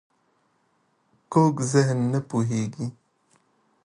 کوږ 1.31 1.55
ذهن 1.71 1.99
نه 2.11 2.19
پوهېږي 2.29 2.87